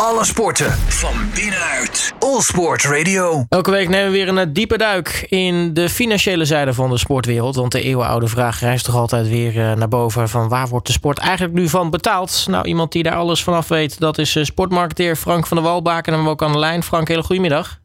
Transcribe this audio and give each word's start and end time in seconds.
Alle 0.00 0.24
sporten 0.24 0.70
van 0.72 1.14
binnenuit. 1.34 2.14
All 2.18 2.40
Sport 2.40 2.84
Radio. 2.84 3.44
Elke 3.48 3.70
week 3.70 3.88
nemen 3.88 4.12
we 4.12 4.12
weer 4.12 4.28
een 4.28 4.52
diepe 4.52 4.78
duik 4.78 5.26
in 5.28 5.74
de 5.74 5.88
financiële 5.88 6.44
zijde 6.44 6.72
van 6.72 6.90
de 6.90 6.98
sportwereld. 6.98 7.56
Want 7.56 7.72
de 7.72 7.82
eeuwenoude 7.82 8.26
vraag 8.26 8.60
reist 8.60 8.84
toch 8.84 8.94
altijd 8.94 9.28
weer 9.28 9.58
eh, 9.58 9.76
naar 9.76 9.88
boven 9.88 10.28
van 10.28 10.48
waar 10.48 10.68
wordt 10.68 10.86
de 10.86 10.92
sport 10.92 11.18
eigenlijk 11.18 11.58
nu 11.58 11.68
van 11.68 11.90
betaald? 11.90 12.46
Nou, 12.48 12.66
iemand 12.66 12.92
die 12.92 13.02
daar 13.02 13.14
alles 13.14 13.42
vanaf 13.42 13.68
weet, 13.68 14.00
dat 14.00 14.18
is 14.18 14.36
eh, 14.36 14.44
sportmarketeer 14.44 15.16
Frank 15.16 15.46
van 15.46 15.56
der 15.56 15.66
Walbaken. 15.66 16.12
En 16.12 16.18
hem 16.18 16.28
ook 16.28 16.42
aan 16.42 16.52
de 16.52 16.58
lijn. 16.58 16.82
Frank, 16.82 17.08
hele 17.08 17.22
goedemiddag. 17.22 17.78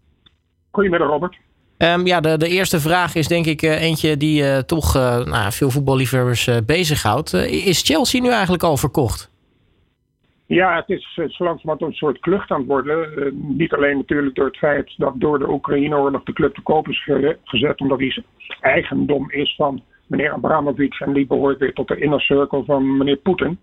Goedemiddag 0.72 1.10
Robert. 1.10 1.38
Um, 1.78 2.06
ja, 2.06 2.20
de, 2.20 2.38
de 2.38 2.48
eerste 2.48 2.80
vraag 2.80 3.16
is 3.16 3.28
denk 3.28 3.46
ik 3.46 3.62
uh, 3.62 3.82
eentje 3.82 4.18
die 4.18 4.44
uh, 4.44 4.58
toch 4.58 4.96
uh, 4.96 5.18
nou, 5.18 5.52
veel 5.52 5.70
voetballiefhebbers 5.70 6.50
bezighoudt. 6.66 7.34
is 7.34 7.82
Chelsea 7.82 8.22
nu 8.22 8.32
eigenlijk 8.32 8.64
al 8.64 8.78
verkocht? 8.78 9.31
Ja, 10.52 10.76
het 10.76 10.90
is 10.90 11.14
zo 11.14 11.44
langzamerhand 11.44 11.82
een 11.82 11.94
soort 11.94 12.20
klucht 12.20 12.52
aan 12.52 12.60
het 12.60 12.68
worden. 12.68 13.32
niet 13.58 13.74
alleen 13.74 13.98
natuurlijk 13.98 14.36
door 14.36 14.46
het 14.46 14.58
feit 14.58 14.94
dat 14.98 15.14
door 15.16 15.40
de 15.40 15.50
Oekraïne-oorlog 15.50 16.24
de 16.24 16.34
club 16.34 16.56
te 16.56 16.62
koop 16.62 16.88
is 16.88 17.10
gezet, 17.44 17.82
omdat 17.82 17.98
die 17.98 18.24
eigendom 18.62 19.32
is 19.32 19.56
van 19.56 19.82
meneer 20.08 20.32
Abramovic 20.32 21.00
en 21.00 21.14
die 21.14 21.28
behoort 21.28 21.60
weer 21.60 21.74
tot 21.74 21.88
de 21.88 22.00
inner 22.00 22.22
circle 22.22 22.64
van 22.64 22.98
meneer 22.98 23.16
Poetin. 23.16 23.60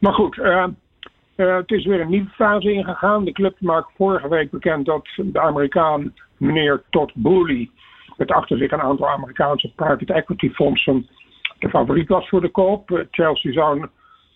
Maar 0.00 0.12
goed, 0.12 0.36
het 1.36 1.70
is 1.70 1.84
weer 1.84 2.00
een 2.00 2.10
nieuwe 2.10 2.30
fase 2.30 2.72
ingegaan. 2.72 3.24
De 3.24 3.32
club 3.32 3.56
maakt 3.58 3.92
vorige 3.96 4.28
week 4.28 4.50
bekend 4.50 4.86
dat 4.86 5.08
de 5.16 5.40
Amerikaan 5.40 6.14
meneer 6.36 6.82
Todd 6.90 7.12
Boehly 7.14 7.70
met 8.16 8.30
achter 8.30 8.58
zich 8.58 8.72
een 8.72 8.80
aantal 8.80 9.08
Amerikaanse 9.08 9.72
private 9.74 10.12
equity 10.12 10.50
fondsen 10.50 11.08
de 11.58 11.68
favoriet 11.68 12.08
was 12.08 12.28
voor 12.28 12.40
de 12.40 12.50
koop. 12.50 12.90
Eh, 12.90 13.04
Chelsea 13.10 13.52
zou 13.52 13.88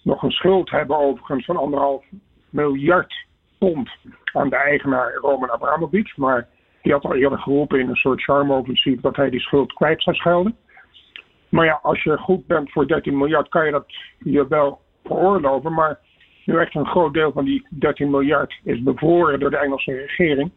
nog 0.03 0.23
een 0.23 0.31
schuld 0.31 0.71
hebben 0.71 0.99
overigens 0.99 1.45
van 1.45 1.57
anderhalf 1.57 2.05
miljard 2.51 3.27
pond 3.59 3.91
aan 4.33 4.49
de 4.49 4.57
eigenaar 4.57 5.15
Roman 5.15 5.51
Abramovic. 5.51 6.17
Maar 6.17 6.49
die 6.83 6.93
had 6.93 7.05
al 7.05 7.15
eerder 7.15 7.39
geroepen 7.39 7.81
in 7.81 7.89
een 7.89 7.97
soort 7.97 8.23
charme-offensief 8.23 9.01
dat 9.01 9.17
hij 9.17 9.31
die 9.31 9.41
schuld 9.41 9.73
kwijt 9.73 10.03
zou 10.03 10.17
schelden. 10.17 10.57
Maar 11.49 11.65
ja, 11.65 11.81
als 11.83 12.03
je 12.03 12.17
goed 12.17 12.47
bent 12.47 12.73
voor 12.73 12.87
13 12.87 13.19
miljard 13.19 13.49
kan 13.49 13.65
je 13.65 13.71
dat 13.71 13.95
je 14.19 14.49
wel 14.49 14.81
veroorloven. 15.05 15.73
Maar 15.73 15.99
nu 16.45 16.59
echt 16.59 16.75
een 16.75 16.87
groot 16.87 17.15
deel 17.15 17.33
van 17.33 17.45
die 17.45 17.67
13 17.71 18.11
miljard 18.11 18.61
is 18.65 18.83
bevroren 18.83 19.41
door 19.41 19.51
de 19.51 19.57
Engelse 19.57 19.93
regering 19.93 20.51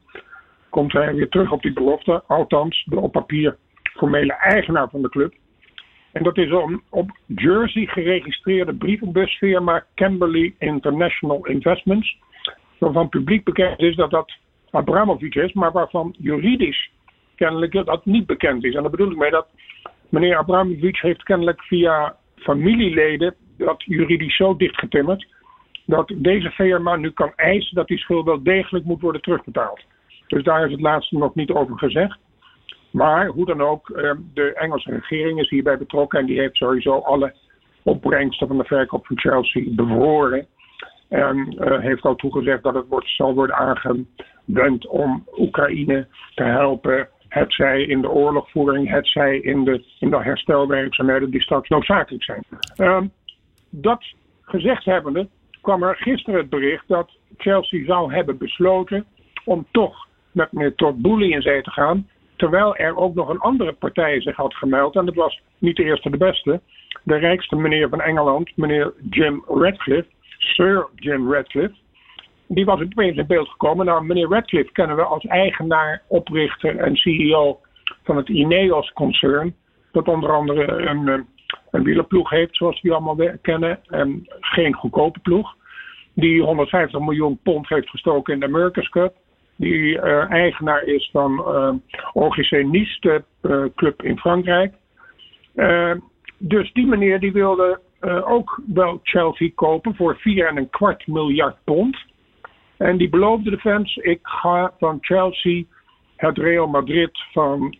komt 0.72 0.94
hij 0.94 1.16
weer 1.16 1.30
terug 1.30 1.52
op 1.52 1.62
die 1.62 1.74
belofte. 1.74 2.24
Althans, 2.28 2.84
de 2.86 3.00
op 3.00 3.12
papier 3.12 3.58
formele 3.84 4.34
eigenaar 4.34 4.90
van 4.90 5.02
de 5.02 5.10
club. 5.10 5.34
En 6.12 6.23
dat 6.23 6.38
is 6.38 6.50
een 6.50 6.81
op 6.90 7.17
Jersey 7.26 7.86
geregistreerde 7.86 8.73
brievenbusfirma 8.73 9.86
Camberley 9.95 10.53
International 10.59 11.45
Investments. 11.45 12.18
Waarvan 12.78 13.09
publiek 13.09 13.44
bekend 13.44 13.80
is 13.80 13.95
dat 13.95 14.12
dat 14.12 14.31
Abramovic 14.70 15.36
is, 15.36 15.53
maar 15.53 15.72
waarvan 15.72 16.16
juridisch 16.18 16.90
kennelijk 17.36 17.86
dat 17.86 18.06
niet 18.06 18.26
bekend 18.26 18.64
is. 18.64 18.76
En 18.76 18.81
daar 18.81 18.92
bedoel 18.92 19.12
ik 19.12 19.18
mee 19.18 19.31
dat 19.31 19.48
meneer 20.09 20.38
Abramovic 20.38 20.98
heeft 20.98 21.23
kennelijk 21.23 21.62
via 21.62 22.16
familieleden 22.36 23.36
dat 23.58 23.84
juridisch 23.84 24.36
zo 24.36 24.56
dichtgetimmerd 24.56 25.28
dat 25.86 26.12
deze 26.16 26.52
firma 26.52 26.96
nu 26.96 27.12
kan 27.12 27.34
eisen 27.36 27.75
dat 27.75 27.88
die 27.88 27.98
schuld 27.98 28.25
wel 28.25 28.44
degelijk 28.44 28.86
moet 28.86 29.02
worden 29.02 29.22
terugbetaald. 29.22 29.81
Dus 30.28 30.44
daar 30.44 30.66
is 30.66 30.72
het 30.72 30.81
laatste 30.81 31.18
nog 31.18 31.36
niet 31.36 31.52
over 31.52 31.78
gezegd. 31.78 32.18
Maar 32.92 33.28
hoe 33.28 33.45
dan 33.45 33.61
ook, 33.61 33.89
ehm, 33.89 34.17
de 34.34 34.53
Engelse 34.53 34.92
regering 34.92 35.39
is 35.39 35.50
hierbij 35.50 35.78
betrokken 35.78 36.20
en 36.20 36.25
die 36.25 36.39
heeft 36.39 36.56
sowieso 36.56 36.97
alle 36.97 37.34
opbrengsten 37.84 38.47
van 38.47 38.58
de 38.58 38.64
verkoop 38.64 39.06
van 39.06 39.20
Chelsea 39.20 39.64
bevroren. 39.70 40.45
En 41.09 41.56
uh, 41.59 41.80
heeft 41.80 42.03
al 42.03 42.16
toegezegd 42.16 42.64
dat 42.64 42.73
het 42.73 42.88
wordt, 42.88 43.08
zal 43.09 43.34
worden 43.34 43.56
aangewend 43.56 44.88
om 44.88 45.28
Oekraïne 45.38 46.08
te 46.36 46.44
helpen. 46.44 47.08
Het 47.28 47.53
zij 47.53 47.81
in 47.81 48.02
de 48.02 48.09
oorlogvoering, 48.09 48.89
het 48.89 49.08
zij 49.08 49.38
in 49.38 49.64
de, 49.64 49.84
in 50.00 50.09
de 50.09 50.23
herstelwerkzaamheden 50.23 51.31
die 51.31 51.41
straks 51.41 51.69
noodzakelijk 51.69 52.24
zijn. 52.24 52.44
Uh, 52.78 53.01
dat 53.69 54.03
gezegd 54.41 54.85
hebbende 54.85 55.28
kwam 55.62 55.84
er 55.84 55.96
gisteren 55.96 56.40
het 56.40 56.50
bericht 56.50 56.88
dat 56.88 57.09
Chelsea 57.38 57.85
zou 57.85 58.13
hebben 58.13 58.38
besloten 58.38 59.06
om 59.46 59.66
toch 59.72 60.07
met 60.31 60.51
meneer 60.51 60.75
Todd 60.75 61.01
Boehly 61.01 61.31
in 61.31 61.41
zee 61.41 61.62
te 61.62 61.72
gaan. 61.72 62.07
Terwijl 62.41 62.75
er 62.75 62.97
ook 62.97 63.16
nog 63.16 63.29
een 63.29 63.40
andere 63.40 63.74
partij 63.74 64.22
zich 64.22 64.35
had 64.35 64.53
gemeld. 64.53 64.96
En 64.96 65.06
dat 65.06 65.16
was 65.16 65.41
niet 65.57 65.75
de 65.75 65.84
eerste 65.84 66.09
de 66.09 66.18
beste. 66.18 66.62
De 67.03 67.16
rijkste 67.16 67.56
meneer 67.56 67.90
van 67.90 68.02
Engeland, 68.02 68.57
meneer 68.57 68.94
Jim 69.09 69.44
Radcliffe. 69.47 70.09
Sir 70.38 70.88
Jim 70.96 71.31
Radcliffe. 71.34 71.75
Die 72.47 72.66
was 72.66 72.81
opeens 72.81 73.18
in 73.18 73.28
beeld 73.28 73.50
gekomen. 73.50 73.85
Nou, 73.85 74.06
meneer 74.06 74.28
Radcliffe 74.28 74.72
kennen 74.72 74.96
we 74.96 75.03
als 75.03 75.25
eigenaar, 75.25 76.01
oprichter 76.07 76.78
en 76.78 76.96
CEO 76.96 77.59
van 78.03 78.18
het 78.18 78.30
Ineos-concern. 78.30 79.56
Dat 79.91 80.07
onder 80.07 80.31
andere 80.31 80.72
een, 80.72 81.07
eh, 81.07 81.19
een 81.72 81.84
wielerploeg 81.84 82.30
heeft, 82.30 82.56
zoals 82.56 82.81
we 82.81 82.94
allemaal 82.94 83.38
kennen. 83.41 83.80
En 83.85 84.28
geen 84.40 84.74
goedkope 84.74 85.19
ploeg. 85.19 85.56
Die 86.13 86.41
150 86.41 87.00
miljoen 87.00 87.40
pond 87.44 87.68
heeft 87.69 87.90
gestoken 87.90 88.34
in 88.34 88.40
de 88.40 88.46
America's 88.46 88.90
Cup 88.90 89.13
die 89.62 89.96
uh, 89.96 90.32
eigenaar 90.32 90.84
is 90.84 91.10
van 91.12 91.38
eh, 91.38 91.74
OGC 92.14 92.52
Nice, 92.52 93.00
de 93.00 93.24
uh, 93.42 93.64
club 93.76 94.04
in 94.04 94.18
Frankrijk. 94.18 94.74
dus 96.38 96.74
die 96.74 96.88
meneer 96.88 97.20
die 97.20 97.32
wilde 97.32 97.80
ook 98.26 98.62
wel 98.74 99.00
Chelsea 99.04 99.50
kopen 99.56 99.96
voor 99.96 100.16
4,25 100.16 101.06
miljard 101.06 101.56
pond. 101.64 101.98
En 102.78 102.98
die 102.98 103.10
beloofde 103.10 103.50
de 103.50 103.58
fans, 103.58 103.96
ik 103.96 104.20
ga 104.22 104.74
van 104.80 104.98
Chelsea 105.02 105.64
het 106.16 106.38
Real 106.38 106.68
Madrid 106.68 107.20
van, 107.32 107.76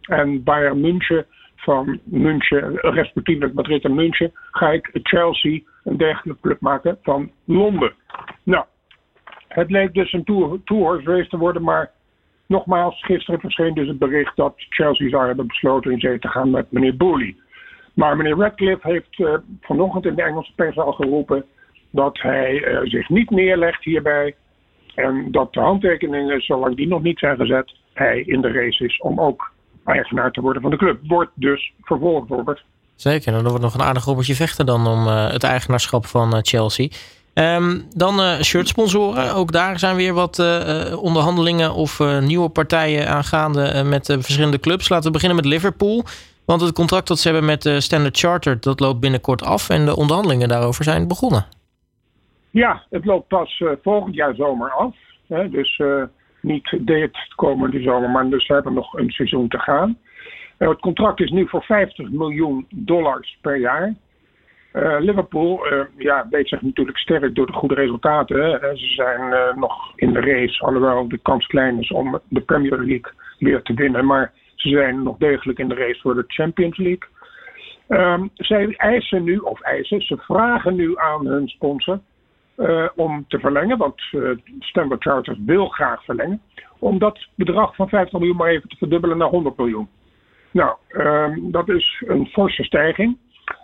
en 0.00 0.42
Bayern 0.44 0.80
München 0.80 1.26
van 1.56 2.00
München, 2.04 2.76
respectievelijk 2.76 3.54
Madrid 3.54 3.84
en 3.84 3.94
München, 3.94 4.32
ga 4.50 4.70
ik 4.70 4.90
Chelsea 5.02 5.60
een 5.84 5.96
dergelijke 5.96 6.40
club 6.40 6.60
maken 6.60 6.98
van 7.02 7.30
Londen. 7.44 7.92
Nou, 8.42 8.64
het 9.54 9.70
leek 9.70 9.94
dus 9.94 10.12
een 10.12 10.24
two-horse 10.64 11.10
race 11.10 11.28
te 11.28 11.38
worden, 11.38 11.62
maar 11.62 11.90
nogmaals, 12.46 13.04
gisteren 13.04 13.40
verscheen 13.40 13.74
dus 13.74 13.88
het 13.88 13.98
bericht 13.98 14.36
dat 14.36 14.54
Chelsea 14.56 15.08
zou 15.08 15.26
hebben 15.26 15.46
besloten 15.46 15.92
in 15.92 16.00
zee 16.00 16.18
te 16.18 16.28
gaan 16.28 16.50
met 16.50 16.70
meneer 16.70 16.96
Booley. 16.96 17.36
Maar 17.94 18.16
meneer 18.16 18.36
Radcliffe 18.36 18.88
heeft 18.88 19.18
uh, 19.18 19.34
vanochtend 19.60 20.06
in 20.06 20.14
de 20.14 20.22
Engelse 20.22 20.52
pers 20.54 20.76
al 20.76 20.92
geroepen 20.92 21.44
dat 21.90 22.20
hij 22.20 22.52
uh, 22.52 22.80
zich 22.82 23.08
niet 23.08 23.30
neerlegt 23.30 23.84
hierbij. 23.84 24.34
En 24.94 25.28
dat 25.30 25.52
de 25.52 25.60
handtekeningen, 25.60 26.40
zolang 26.40 26.76
die 26.76 26.88
nog 26.88 27.02
niet 27.02 27.18
zijn 27.18 27.36
gezet, 27.36 27.74
hij 27.92 28.20
in 28.20 28.40
de 28.40 28.52
race 28.52 28.84
is 28.84 28.98
om 28.98 29.20
ook 29.20 29.52
eigenaar 29.84 30.30
te 30.30 30.40
worden 30.40 30.62
van 30.62 30.70
de 30.70 30.76
club. 30.76 30.98
Wordt 31.02 31.30
dus 31.34 31.72
vervolgd, 31.82 32.28
Robert. 32.28 32.64
Zeker, 32.94 33.32
en 33.32 33.38
er 33.38 33.48
wordt 33.48 33.62
nog 33.62 33.74
een 33.74 33.82
aardig 33.82 34.04
robbertje 34.04 34.34
vechten 34.34 34.66
dan 34.66 34.86
om 34.86 35.06
uh, 35.06 35.30
het 35.30 35.44
eigenaarschap 35.44 36.06
van 36.06 36.38
Chelsea. 36.42 36.88
Um, 37.34 37.86
dan 37.96 38.20
uh, 38.20 38.40
shirtsponsoren. 38.40 39.34
Ook 39.34 39.52
daar 39.52 39.78
zijn 39.78 39.96
weer 39.96 40.14
wat 40.14 40.38
uh, 40.38 41.02
onderhandelingen 41.02 41.74
of 41.74 41.98
uh, 41.98 42.18
nieuwe 42.18 42.48
partijen 42.48 43.08
aangaande 43.08 43.82
met 43.84 44.06
verschillende 44.06 44.60
clubs. 44.60 44.88
Laten 44.88 45.06
we 45.06 45.12
beginnen 45.12 45.36
met 45.36 45.46
Liverpool. 45.46 46.04
Want 46.44 46.60
het 46.60 46.72
contract 46.72 47.08
dat 47.08 47.18
ze 47.18 47.28
hebben 47.28 47.46
met 47.46 47.82
Standard 47.82 48.18
Chartered, 48.18 48.62
dat 48.62 48.80
loopt 48.80 49.00
binnenkort 49.00 49.42
af. 49.42 49.68
En 49.68 49.84
de 49.84 49.96
onderhandelingen 49.96 50.48
daarover 50.48 50.84
zijn 50.84 51.08
begonnen. 51.08 51.46
Ja, 52.50 52.82
het 52.90 53.04
loopt 53.04 53.28
pas 53.28 53.62
volgend 53.82 54.14
jaar 54.14 54.34
zomer 54.34 54.70
af. 54.70 54.94
Hè? 55.28 55.48
Dus 55.48 55.82
niet 56.40 56.78
dit 56.80 57.18
komende 57.34 57.82
zomer, 57.82 58.10
maar 58.10 58.28
dus 58.28 58.46
we 58.46 58.54
hebben 58.54 58.74
nog 58.74 58.94
een 58.94 59.10
seizoen 59.10 59.48
te 59.48 59.58
gaan. 59.58 59.98
het 60.58 60.80
contract 60.80 61.20
is 61.20 61.30
nu 61.30 61.48
voor 61.48 61.62
50 61.62 62.10
miljoen 62.10 62.66
dollars 62.70 63.38
per 63.40 63.56
jaar. 63.56 63.94
Uh, 64.72 64.96
Liverpool 64.98 65.72
uh, 65.72 65.80
ja, 65.96 66.26
weet 66.30 66.48
zich 66.48 66.62
natuurlijk 66.62 66.98
sterk 66.98 67.34
door 67.34 67.46
de 67.46 67.52
goede 67.52 67.74
resultaten. 67.74 68.40
Hè. 68.40 68.76
Ze 68.76 68.86
zijn 68.86 69.58
nog 69.58 69.92
in 69.96 70.12
de 70.12 70.20
race, 70.20 70.64
alhoewel 70.64 71.08
de 71.08 71.18
kans 71.18 71.46
klein 71.46 71.80
is 71.80 71.90
om 71.90 72.20
de 72.28 72.40
Premier 72.40 72.78
League 72.78 73.12
weer 73.38 73.62
te 73.62 73.74
winnen. 73.74 74.04
Maar 74.04 74.32
ze 74.54 74.68
zijn 74.68 75.02
nog 75.02 75.16
degelijk 75.18 75.58
in 75.58 75.68
de 75.68 75.74
race 75.74 76.00
voor 76.00 76.14
de 76.14 76.24
Champions 76.26 76.76
League. 76.76 77.08
Um, 77.88 78.30
zij 78.34 78.74
eisen 78.76 79.24
nu, 79.24 79.36
of 79.36 79.60
eisen, 79.60 80.00
ze 80.00 80.16
vragen 80.16 80.74
nu 80.74 80.98
aan 80.98 81.26
hun 81.26 81.48
sponsor 81.48 82.00
om 82.94 83.24
te 83.28 83.38
verlengen. 83.38 83.78
Want 83.78 84.02
Standard 84.58 85.02
Chartered 85.02 85.38
wil 85.46 85.68
graag 85.68 86.04
verlengen. 86.04 86.42
Om 86.78 86.98
dat 86.98 87.26
bedrag 87.34 87.74
van 87.74 87.88
50 87.88 88.18
miljoen 88.18 88.36
maar 88.36 88.48
even 88.48 88.68
te 88.68 88.76
verdubbelen 88.76 89.18
naar 89.18 89.28
100 89.28 89.56
miljoen. 89.56 89.88
Nou, 90.50 90.76
um, 90.88 91.50
dat 91.50 91.68
is 91.68 92.02
een 92.06 92.26
forse 92.26 92.64
stijging. 92.64 93.16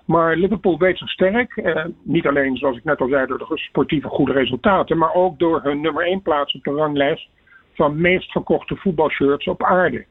Maar 0.04 0.36
Liverpool 0.36 0.78
weet 0.78 0.98
zich 0.98 1.08
sterk. 1.08 1.56
Eh, 1.56 1.84
niet 2.02 2.26
alleen, 2.26 2.56
zoals 2.56 2.76
ik 2.76 2.84
net 2.84 3.00
al 3.00 3.08
zei, 3.08 3.26
door 3.26 3.38
de 3.38 3.58
sportieve 3.58 4.08
goede 4.08 4.32
resultaten. 4.32 4.98
Maar 4.98 5.14
ook 5.14 5.38
door 5.38 5.62
hun 5.62 5.80
nummer 5.80 6.06
1 6.06 6.22
plaats 6.22 6.54
op 6.54 6.64
de 6.64 6.70
ranglijst 6.70 7.28
van 7.74 8.00
meest 8.00 8.30
verkochte 8.30 8.76
voetbalshirts 8.76 9.46
op 9.46 9.64
aarde. 9.64 10.06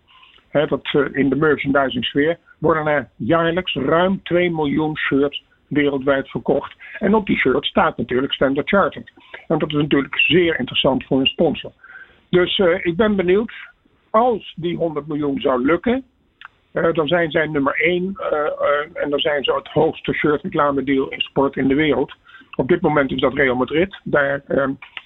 Dat, 0.51 0.94
uh, 0.94 1.06
in 1.12 1.30
de 1.30 1.36
merchandising 1.36 2.06
sfeer 2.06 2.38
worden 2.60 2.88
er 2.88 3.10
jaarlijks 3.16 3.74
ruim 3.74 4.24
2 4.24 4.51
miljoen 4.51 4.98
shirts 4.98 5.44
wereldwijd 5.68 6.30
verkocht. 6.30 6.75
En 7.00 7.16
op 7.16 7.25
die 7.25 7.38
shirt 7.38 7.66
staat 7.66 7.98
natuurlijk 7.98 8.33
Standard 8.33 8.69
Chartered. 8.69 9.12
En 9.48 9.60
dat 9.60 9.69
is 9.69 9.75
natuurlijk 9.75 10.19
zeer 10.19 10.60
interessant 10.60 11.06
voor 11.06 11.19
een 11.19 11.25
sponsor. 11.25 11.72
Dus 12.30 12.57
uh, 12.57 12.86
ik 12.86 12.95
ben 12.95 13.16
benieuwd. 13.16 13.51
Als 14.10 14.54
die 14.56 14.77
100 14.77 15.07
miljoen 15.07 15.39
zou 15.39 15.66
lukken, 15.66 16.04
uh, 16.75 16.94
dan 16.94 17.07
zijn 17.07 17.31
zij 17.31 17.48
nummer 17.48 17.75
1 17.75 18.04
uh, 18.04 19.04
en 19.04 19.10
dan 19.10 19.19
zijn 19.19 19.44
ze 19.44 19.54
het 19.54 19.68
hoogste 19.68 20.13
shirt 20.13 20.42
reclame 20.42 20.83
deal 20.83 21.10
in 21.10 21.19
sport 21.19 21.56
in 21.56 21.68
de 21.68 21.75
wereld. 21.75 22.13
Op 22.56 22.68
dit 22.68 22.81
moment 22.81 23.12
is 23.12 23.19
dat 23.19 23.33
Real 23.33 23.56
Madrid. 23.56 24.00
Daar 24.04 24.44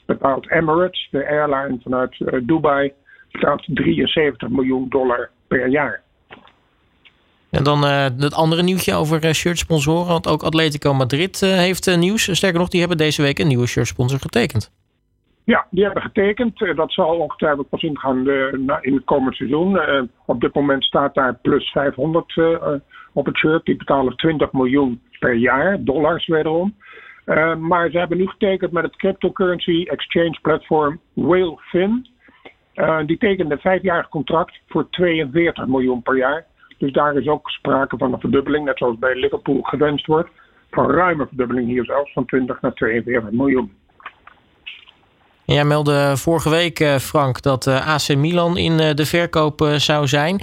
betaalt 0.05 0.51
Emirates, 0.51 1.07
de 1.11 1.27
airline 1.27 1.79
vanuit 1.83 2.17
Dubai, 2.43 2.91
betaalt 3.31 3.65
73 3.67 4.49
miljoen 4.49 4.89
dollar 4.89 5.29
per 5.47 5.67
jaar. 5.67 6.01
En 7.49 7.63
dan 7.63 7.83
het 7.83 8.33
andere 8.33 8.63
nieuwtje 8.63 8.93
over 8.93 9.35
shirtsponsoren. 9.35 10.07
Want 10.07 10.27
ook 10.27 10.43
Atletico 10.43 10.93
Madrid 10.93 11.39
heeft 11.39 11.97
nieuws. 11.97 12.35
Sterker 12.37 12.59
nog, 12.59 12.69
die 12.69 12.79
hebben 12.79 12.97
deze 12.97 13.21
week 13.21 13.39
een 13.39 13.47
nieuwe 13.47 13.67
shirtsponsor 13.67 14.19
getekend. 14.19 14.71
Ja, 15.49 15.65
die 15.69 15.83
hebben 15.83 16.01
getekend. 16.01 16.57
Dat 16.75 16.91
zal 16.91 17.17
ongetwijfeld 17.17 17.69
pas 17.69 17.81
ingaan 17.81 18.29
in 18.81 18.93
het 18.93 19.03
komende 19.03 19.35
seizoen. 19.35 19.79
op 20.25 20.41
dit 20.41 20.53
moment 20.53 20.83
staat 20.83 21.13
daar 21.13 21.39
plus 21.41 21.71
500 21.71 22.37
op 23.13 23.25
het 23.25 23.37
shirt. 23.37 23.65
Die 23.65 23.75
betalen 23.75 24.15
20 24.15 24.51
miljoen 24.51 25.01
per 25.19 25.33
jaar, 25.33 25.83
dollars 25.83 26.27
wederom. 26.27 26.75
maar 27.59 27.89
ze 27.89 27.97
hebben 27.97 28.17
nu 28.17 28.27
getekend 28.27 28.71
met 28.71 28.83
het 28.83 28.95
cryptocurrency 28.95 29.83
exchange 29.83 30.37
platform 30.41 30.99
Whalefin. 31.13 32.07
die 33.05 33.17
tekende 33.17 33.53
een 33.53 33.61
vijfjarig 33.61 34.09
contract 34.09 34.59
voor 34.67 34.89
42 34.89 35.67
miljoen 35.67 36.01
per 36.01 36.17
jaar. 36.17 36.45
Dus 36.77 36.91
daar 36.91 37.15
is 37.15 37.27
ook 37.27 37.49
sprake 37.49 37.97
van 37.97 38.13
een 38.13 38.19
verdubbeling, 38.19 38.65
net 38.65 38.77
zoals 38.77 38.97
bij 38.97 39.15
Liverpool 39.15 39.61
gewenst 39.61 40.05
wordt. 40.05 40.29
Van 40.71 40.91
ruime 40.91 41.27
verdubbeling 41.27 41.67
hier 41.67 41.85
zelfs, 41.85 42.13
van 42.13 42.25
20 42.25 42.61
naar 42.61 42.73
42 42.73 43.31
miljoen. 43.31 43.77
Jij 45.53 45.65
meldde 45.65 46.17
vorige 46.17 46.49
week, 46.49 46.79
eh, 46.79 46.95
Frank, 46.95 47.41
dat 47.41 47.67
eh, 47.67 47.87
AC 47.87 48.15
Milan 48.15 48.57
in 48.57 48.79
eh, 48.79 48.93
de 48.93 49.05
verkoop 49.05 49.61
zou 49.77 50.07
zijn. 50.07 50.39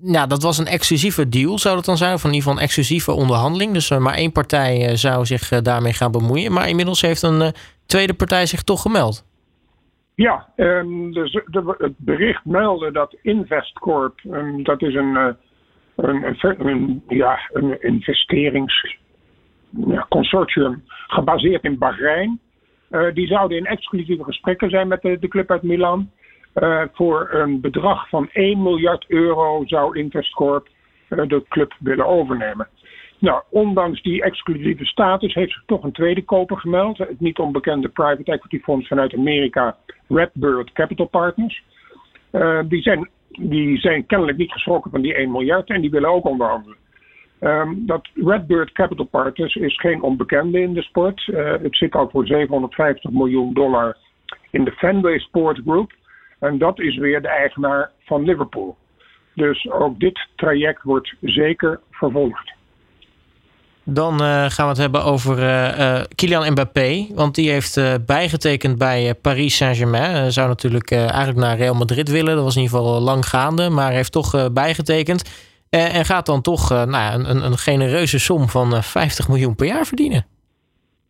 nou, 0.00 0.28
dat 0.28 0.42
was 0.42 0.58
een 0.58 0.66
exclusieve 0.66 1.28
deal, 1.28 1.58
zou 1.58 1.74
dat 1.74 1.84
dan 1.84 1.96
zijn? 1.96 2.14
Of 2.14 2.24
in 2.24 2.28
ieder 2.28 2.42
geval 2.42 2.58
een 2.58 2.64
exclusieve 2.64 3.12
onderhandeling. 3.12 3.72
Dus 3.72 3.98
maar 3.98 4.14
één 4.14 4.32
partij 4.32 4.96
zou 4.96 5.26
zich 5.26 5.48
daarmee 5.48 5.92
gaan 5.92 6.12
bemoeien. 6.12 6.52
Maar 6.52 6.68
inmiddels 6.68 7.00
heeft 7.00 7.22
een 7.22 7.52
tweede 7.86 8.14
partij 8.14 8.46
zich 8.46 8.62
toch 8.62 8.82
gemeld. 8.82 9.24
Ja, 10.14 10.48
um, 10.56 11.12
dus 11.12 11.32
de, 11.32 11.74
het 11.78 11.94
bericht 11.96 12.44
meldde 12.44 12.92
dat 12.92 13.16
Investcorp, 13.22 14.20
um, 14.24 14.62
dat 14.62 14.82
is 14.82 14.94
een, 14.94 15.36
een, 15.96 16.36
een, 16.42 17.02
ja, 17.08 17.38
een 17.52 17.82
investeringsconsortium 17.82 20.82
ja, 20.86 20.92
gebaseerd 21.06 21.64
in 21.64 21.78
Bahrein. 21.78 22.40
Uh, 22.92 23.14
die 23.14 23.26
zouden 23.26 23.58
in 23.58 23.66
exclusieve 23.66 24.24
gesprekken 24.24 24.70
zijn 24.70 24.88
met 24.88 25.02
de, 25.02 25.18
de 25.18 25.28
club 25.28 25.50
uit 25.50 25.62
Milan. 25.62 26.10
Uh, 26.54 26.82
voor 26.92 27.28
een 27.32 27.60
bedrag 27.60 28.08
van 28.08 28.28
1 28.32 28.62
miljard 28.62 29.04
euro 29.08 29.62
zou 29.66 29.98
Investcorp 29.98 30.68
de 31.08 31.44
club 31.48 31.74
willen 31.78 32.06
overnemen. 32.06 32.68
Nou, 33.18 33.42
ondanks 33.50 34.02
die 34.02 34.22
exclusieve 34.22 34.84
status 34.84 35.34
heeft 35.34 35.52
zich 35.52 35.62
toch 35.66 35.82
een 35.82 35.92
tweede 35.92 36.22
koper 36.22 36.58
gemeld. 36.58 36.98
Het 36.98 37.20
niet 37.20 37.38
onbekende 37.38 37.88
private 37.88 38.32
equity 38.32 38.60
fonds 38.60 38.88
vanuit 38.88 39.14
Amerika, 39.14 39.76
Redbird 40.08 40.72
Capital 40.72 41.06
Partners. 41.06 41.62
Die, 42.68 42.82
zijn, 42.82 43.08
die 43.28 43.78
zijn 43.78 44.06
kennelijk 44.06 44.38
niet 44.38 44.52
geschrokken 44.52 44.90
van 44.90 45.00
die 45.00 45.14
1 45.14 45.30
miljard 45.30 45.68
en 45.68 45.80
die 45.80 45.90
willen 45.90 46.10
ook 46.10 46.24
onderhandelen. 46.24 46.76
Um, 47.42 47.86
dat 47.86 48.08
Redbird 48.14 48.72
Capital 48.72 49.04
Partners 49.04 49.54
is 49.54 49.80
geen 49.80 50.02
onbekende 50.02 50.60
in 50.60 50.74
de 50.74 50.82
sport. 50.82 51.26
Uh, 51.26 51.52
het 51.62 51.76
zit 51.76 51.94
al 51.94 52.08
voor 52.12 52.26
750 52.26 53.10
miljoen 53.10 53.54
dollar 53.54 53.96
in 54.50 54.64
de 54.64 54.72
Fenway 54.72 55.18
Sport 55.18 55.60
Group. 55.66 55.92
En 56.38 56.58
dat 56.58 56.80
is 56.80 56.96
weer 56.96 57.22
de 57.22 57.28
eigenaar 57.28 57.90
van 58.04 58.24
Liverpool. 58.24 58.76
Dus 59.34 59.70
ook 59.70 60.00
dit 60.00 60.26
traject 60.36 60.82
wordt 60.82 61.14
zeker 61.20 61.80
vervolgd. 61.90 62.52
Dan 63.84 64.12
uh, 64.22 64.44
gaan 64.48 64.64
we 64.64 64.70
het 64.70 64.78
hebben 64.78 65.04
over 65.04 65.38
uh, 65.38 66.00
Kylian 66.14 66.50
Mbappé. 66.50 67.06
Want 67.14 67.34
die 67.34 67.50
heeft 67.50 68.06
bijgetekend 68.06 68.78
bij 68.78 69.14
Paris 69.14 69.56
Saint-Germain. 69.56 70.32
zou 70.32 70.48
natuurlijk 70.48 70.90
eigenlijk 70.90 71.38
naar 71.38 71.56
Real 71.56 71.74
Madrid 71.74 72.08
willen. 72.08 72.34
Dat 72.34 72.44
was 72.44 72.56
in 72.56 72.62
ieder 72.62 72.78
geval 72.78 73.00
lang 73.00 73.26
gaande. 73.26 73.68
Maar 73.68 73.92
heeft 73.92 74.12
toch 74.12 74.52
bijgetekend. 74.52 75.50
En 75.78 76.04
gaat 76.04 76.26
dan 76.26 76.42
toch 76.42 76.70
nou, 76.70 77.24
een, 77.24 77.44
een, 77.44 77.58
genereuze 77.58 78.18
som 78.18 78.48
van 78.48 78.82
50 78.82 79.28
miljoen 79.28 79.54
per 79.54 79.66
jaar 79.66 79.86
verdienen. 79.86 80.26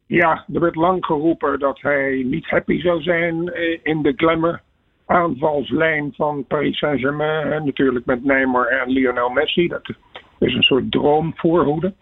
Ja, 0.07 0.45
er 0.53 0.61
werd 0.61 0.75
lang 0.75 1.05
geroepen 1.05 1.59
dat 1.59 1.81
hij 1.81 2.23
niet 2.27 2.47
happy 2.47 2.81
zou 2.81 3.03
zijn 3.03 3.53
in 3.83 4.03
de 4.03 4.13
glamour 4.17 4.63
aanvalslijn 5.07 6.13
van 6.17 6.45
Paris 6.49 6.79
Saint-Germain. 6.79 7.65
Natuurlijk 7.65 8.05
met 8.05 8.25
Neymar 8.25 8.67
en 8.67 8.91
Lionel 8.91 9.29
Messi. 9.29 9.69
Dat 9.69 9.89
is 10.39 10.55
een 10.55 10.63
soort 10.63 10.91
droomvoorhoede. 10.91 11.95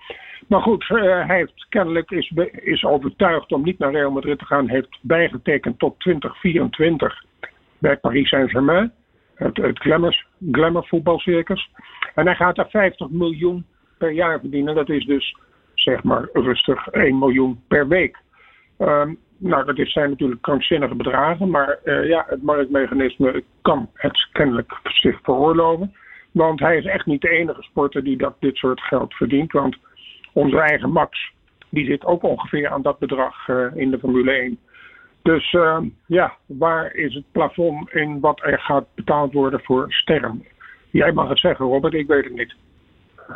Maar 0.47 0.61
goed, 0.61 0.89
hij 0.89 1.25
heeft 1.27 1.67
kennelijk 1.69 2.11
is, 2.11 2.33
is 2.53 2.85
overtuigd 2.85 3.53
om 3.53 3.63
niet 3.63 3.79
naar 3.79 3.91
Real 3.93 4.11
Madrid 4.11 4.39
te 4.39 4.45
gaan. 4.45 4.69
Heeft 4.69 4.99
bijgetekend 5.01 5.79
tot 5.79 6.01
2024 6.01 7.25
bij 7.79 7.97
Paris 7.97 8.29
Saint-Germain. 8.29 8.93
Het, 9.45 9.57
het 9.57 9.79
glamour, 9.79 10.27
glamour. 10.53 11.69
En 12.15 12.27
hij 12.27 12.35
gaat 12.35 12.57
daar 12.57 12.71
50 12.71 13.09
miljoen 13.09 13.65
per 13.99 14.11
jaar 14.11 14.41
verdienen. 14.41 14.75
Dat 14.75 14.89
is 14.89 15.05
dus 15.05 15.37
zeg 15.75 16.03
maar 16.03 16.29
rustig 16.33 16.87
1 16.87 17.19
miljoen 17.19 17.61
per 17.69 17.89
week. 17.89 18.19
Um, 18.79 19.19
nou, 19.39 19.75
dat 19.75 19.89
zijn 19.89 20.11
natuurlijk 20.11 20.43
krankzinnige 20.43 20.95
bedragen. 20.95 21.51
Maar 21.51 21.79
uh, 21.85 22.09
ja, 22.09 22.25
het 22.29 22.43
marktmechanisme 22.43 23.43
kan 23.63 23.89
het 23.95 24.29
kennelijk 24.33 24.81
zich 24.83 25.21
veroorloven. 25.23 25.95
Want 26.33 26.61
hij 26.61 26.77
is 26.77 26.85
echt 26.85 27.07
niet 27.07 27.21
de 27.21 27.29
enige 27.29 27.63
sporter 27.63 28.05
die 28.05 28.17
dat, 28.17 28.37
dit 28.41 28.57
soort 28.57 28.81
geld 28.81 29.15
verdient. 29.15 29.53
Want 29.53 29.77
onze 30.33 30.61
eigen 30.61 30.91
Max, 30.91 31.33
die 31.69 31.87
zit 31.87 32.05
ook 32.05 32.23
ongeveer 32.23 32.69
aan 32.69 32.83
dat 32.83 32.99
bedrag 32.99 33.49
uh, 33.49 33.67
in 33.75 33.91
de 33.91 33.99
Formule 33.99 34.31
1. 34.31 34.59
Dus 35.23 35.53
uh, 35.53 35.79
ja, 36.07 36.33
waar 36.47 36.95
is 36.95 37.15
het 37.15 37.25
plafond 37.33 37.91
in 37.91 38.21
wat 38.21 38.41
er 38.43 38.59
gaat 38.59 38.85
betaald 38.95 39.33
worden 39.33 39.61
voor 39.63 39.93
sterren? 39.93 40.47
Jij 40.91 41.13
mag 41.13 41.29
het 41.29 41.39
zeggen, 41.39 41.67
Robert, 41.67 41.95
ik 41.95 42.07
weet 42.07 42.25
het 42.25 42.35
niet. 42.35 42.55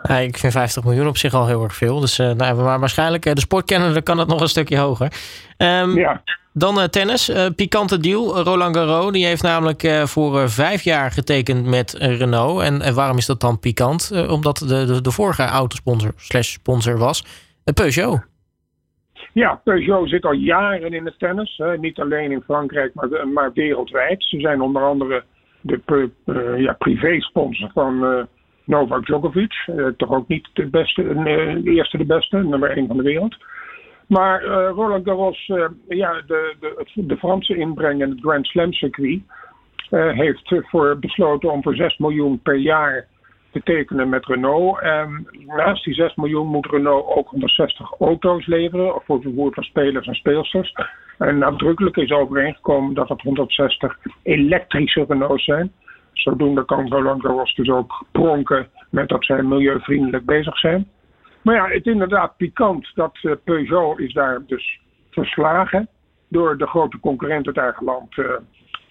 Ja, 0.03 0.17
ik 0.17 0.39
vind 0.39 0.53
50 0.53 0.85
miljoen 0.85 1.07
op 1.07 1.17
zich 1.17 1.35
al 1.35 1.47
heel 1.47 1.63
erg 1.63 1.75
veel. 1.75 2.01
Dus 2.01 2.19
uh, 2.19 2.31
nou, 2.33 2.63
maar 2.63 2.79
waarschijnlijk, 2.79 3.23
de 3.23 3.41
sportkenner 3.41 4.03
kan 4.03 4.19
het 4.19 4.29
nog 4.29 4.41
een 4.41 4.49
stukje 4.49 4.79
hoger. 4.79 5.13
Um, 5.59 5.99
ja. 5.99 6.23
Dan 6.53 6.79
uh, 6.79 6.85
tennis, 6.85 7.31
uh, 7.31 7.47
pikante 7.57 7.99
deal. 7.99 8.41
Roland 8.43 8.77
Garros 8.77 9.13
die 9.13 9.27
heeft 9.27 9.43
namelijk 9.43 10.03
voor 10.05 10.51
vijf 10.51 10.83
jaar 10.83 11.11
getekend 11.11 11.67
met 11.67 11.93
Renault. 11.93 12.63
En, 12.63 12.83
en, 12.83 12.95
waarom 12.95 13.17
is 13.17 13.27
dat 13.27 13.41
dan 13.41 13.59
pikant? 13.59 14.27
omdat 14.29 14.59
de, 14.59 14.85
de, 14.85 15.01
de, 15.01 15.11
vorige 15.11 15.43
autosponsor 15.43 16.13
slash 16.17 16.53
sponsor 16.53 16.99
was 16.99 17.25
Peugeot. 17.75 18.34
Ja, 19.35 19.61
Peugeot 19.65 20.09
zit 20.09 20.25
al 20.25 20.33
jaren 20.33 20.93
in 20.93 21.05
het 21.05 21.19
tennis. 21.19 21.63
niet 21.77 22.01
alleen 22.01 22.33
in 22.33 22.43
Frankrijk, 22.43 22.95
maar, 22.95 23.29
maar 23.29 23.53
wereldwijd. 23.53 24.25
Ze 24.25 24.41
zijn 24.41 24.61
onder 24.61 24.83
andere 24.83 25.25
de 25.61 26.11
ja, 26.57 26.73
privé-sponsor 26.73 27.71
van 27.73 28.27
Novak 28.65 29.07
Djokovic. 29.07 29.55
toch 29.97 30.11
ook 30.11 30.29
niet 30.29 30.49
de 30.53 30.67
beste, 30.67 31.03
de 31.63 31.71
eerste 31.71 31.99
de 31.99 32.05
beste, 32.05 32.37
nummer 32.37 32.71
één 32.71 32.87
van 32.87 32.97
de 32.97 33.03
wereld. 33.03 33.37
Maar 34.07 34.45
uh, 34.45 34.71
Roland 34.75 35.05
Garros, 35.05 35.49
uh, 35.49 35.67
ja, 35.89 36.23
de, 36.27 36.55
de, 36.61 37.07
de 37.07 37.17
Franse 37.17 37.57
inbreng 37.57 38.03
in 38.03 38.11
het 38.11 38.21
Grand 38.21 38.47
Slam 38.47 38.73
circuit, 38.73 39.23
uh, 39.91 40.13
heeft 40.13 40.55
voor 40.63 40.99
besloten 40.99 41.53
om 41.53 41.63
voor 41.63 41.75
6 41.75 41.99
miljoen 41.99 42.41
per 42.43 42.57
jaar 42.57 43.07
te 43.55 43.63
tekenen 43.63 44.09
met 44.09 44.27
Renault. 44.27 44.81
En 44.81 45.27
naast 45.47 45.85
die 45.85 45.95
6 45.95 46.15
miljoen 46.15 46.47
moet 46.47 46.67
Renault 46.67 47.17
ook 47.17 47.29
160 47.29 47.93
auto's 47.99 48.47
leveren 48.47 49.01
voor 49.05 49.21
vervoer 49.21 49.53
van 49.55 49.63
spelers 49.63 50.07
en 50.07 50.15
speelsters. 50.15 50.75
En 51.19 51.39
nadrukkelijk 51.39 51.97
is 51.97 52.11
overeengekomen 52.11 52.95
dat 52.95 53.09
het 53.09 53.21
160 53.21 53.99
elektrische 54.23 55.05
Renaults 55.09 55.45
zijn. 55.45 55.73
Zodoende 56.13 56.65
kan 56.65 56.89
Roland 56.89 57.23
Garros 57.23 57.55
dus 57.55 57.71
ook 57.71 58.05
pronken 58.13 58.69
met 58.91 59.09
dat 59.09 59.25
zij 59.25 59.43
milieuvriendelijk 59.43 60.25
bezig 60.25 60.59
zijn. 60.59 60.89
Maar 61.43 61.55
ja, 61.55 61.67
het 61.69 61.87
is 61.87 61.93
inderdaad 61.93 62.37
pikant 62.37 62.91
dat 62.95 63.19
uh, 63.23 63.33
Peugeot 63.45 63.99
is 63.99 64.13
daar 64.13 64.43
dus 64.47 64.81
verslagen 65.11 65.89
door 66.29 66.59
de 66.59 66.67
grote 66.67 67.01
concurrent 67.01 67.47
uit 67.47 67.57
eigen 67.57 67.85
land, 67.85 68.17
uh, 68.17 68.27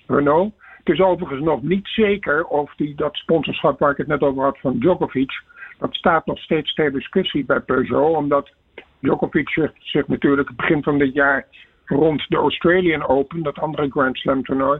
Renault. 0.07 0.53
Het 0.83 0.93
is 0.93 1.01
overigens 1.01 1.41
nog 1.41 1.61
niet 1.61 1.87
zeker 1.87 2.45
of 2.45 2.73
die, 2.75 2.95
dat 2.95 3.15
sponsorschap 3.15 3.79
waar 3.79 3.91
ik 3.91 3.97
het 3.97 4.07
net 4.07 4.21
over 4.21 4.43
had 4.43 4.59
van 4.59 4.79
Djokovic, 4.79 5.41
dat 5.79 5.95
staat 5.95 6.25
nog 6.25 6.39
steeds 6.39 6.73
ter 6.73 6.91
discussie 6.91 7.45
bij 7.45 7.59
Peugeot, 7.59 8.15
omdat 8.15 8.51
Djokovic 8.99 9.49
zich, 9.49 10.07
natuurlijk 10.07 10.55
begin 10.55 10.83
van 10.83 10.97
dit 10.97 11.13
jaar 11.13 11.47
rond 11.85 12.25
de 12.29 12.37
Australian 12.37 13.07
Open, 13.07 13.43
dat 13.43 13.59
andere 13.59 13.89
Grand 13.89 14.17
Slam 14.17 14.43
toernooi, 14.43 14.79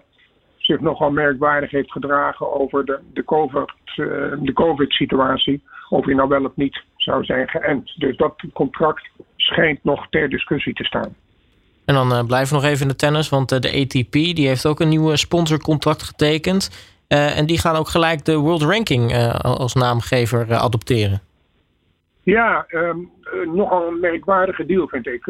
zich 0.58 0.80
nogal 0.80 1.12
merkwaardig 1.12 1.72
heeft 1.72 1.92
gedragen 1.92 2.54
over 2.54 2.86
de, 2.86 3.00
de 3.14 3.24
COVID-situatie. 4.54 5.54
Uh, 5.54 5.60
COVID 5.60 5.90
of 5.90 6.06
hij 6.06 6.14
nou 6.14 6.30
wel 6.30 6.46
of 6.46 6.56
niet 6.56 6.84
zou 6.98 7.24
zijn 7.24 7.50
geënt. 7.50 8.00
Dus 8.00 8.18
dat 8.18 8.44
contract 8.54 9.10
schijnt 9.36 9.84
nog 9.84 10.08
ter 10.10 10.30
discussie 10.30 10.74
te 10.74 10.84
staan. 10.84 11.16
En 11.86 11.94
dan 11.94 12.12
uh, 12.12 12.24
blijven 12.24 12.56
we 12.56 12.62
nog 12.62 12.72
even 12.72 12.82
in 12.82 12.88
de 12.88 12.96
tennis, 12.96 13.30
want 13.30 13.50
de 13.50 13.82
ATP 13.82 14.12
die 14.12 14.48
heeft 14.48 14.66
ook 14.66 14.80
een 14.80 14.90
nieuw 14.90 15.16
sponsorcontract 15.16 16.04
getekend. 16.04 16.92
en 17.08 17.46
die 17.46 17.58
gaan 17.58 17.76
ook 17.76 17.88
gelijk 17.88 18.26
de 18.26 18.36
World 18.36 18.62
Ranking 18.62 19.14
als 19.42 19.74
naamgever 19.74 20.54
adopteren. 20.54 21.22
Ja, 22.24 22.66
um, 22.70 23.12
nogal 23.46 23.88
een 23.88 24.00
merkwaardige 24.00 24.66
deal 24.66 24.88
vind 24.88 25.08
ik. 25.08 25.28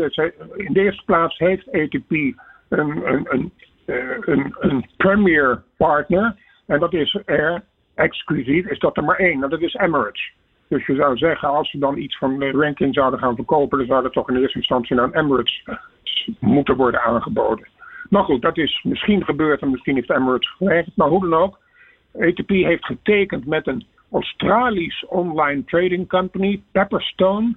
In 0.55 0.73
de 0.73 0.81
eerste 0.81 1.03
plaats 1.05 1.37
heeft 1.37 1.71
ATP 1.71 2.11
een, 2.69 3.01
een, 3.05 3.51
een, 4.59 4.85
premier 4.97 5.63
partner. 5.77 6.35
En 6.65 6.79
dat 6.79 6.93
is 6.93 7.19
er 7.25 7.63
exclusief, 7.95 8.65
is 8.65 8.79
dat 8.79 8.97
er 8.97 9.03
maar 9.03 9.17
één. 9.17 9.49
Dat 9.49 9.61
is 9.61 9.73
Emirates. 9.73 10.33
Dus 10.73 10.85
je 10.85 10.95
zou 10.95 11.17
zeggen, 11.17 11.49
als 11.49 11.69
ze 11.69 11.77
dan 11.77 11.97
iets 11.97 12.17
van 12.17 12.39
de 12.39 12.51
ranking 12.51 12.93
zouden 12.93 13.19
gaan 13.19 13.35
verkopen, 13.35 13.77
dan 13.77 13.87
zou 13.87 14.03
dat 14.03 14.13
toch 14.13 14.29
in 14.29 14.35
eerste 14.35 14.57
instantie 14.57 14.99
aan 14.99 15.13
Emirates 15.13 15.63
moeten 16.39 16.75
worden 16.75 17.01
aangeboden. 17.01 17.67
Maar 18.09 18.23
goed, 18.23 18.41
dat 18.41 18.57
is 18.57 18.83
misschien 18.83 19.23
gebeurd 19.23 19.61
en 19.61 19.71
misschien 19.71 19.95
heeft 19.95 20.09
Emirates 20.09 20.49
geweigerd. 20.49 20.95
Maar 20.95 21.07
hoe 21.07 21.29
dan 21.29 21.39
ook, 21.39 21.59
ATP 22.19 22.49
heeft 22.49 22.85
getekend 22.85 23.45
met 23.45 23.67
een 23.67 23.85
Australisch 24.11 25.05
online 25.07 25.63
trading 25.63 26.09
company, 26.09 26.61
Pepperstone. 26.71 27.55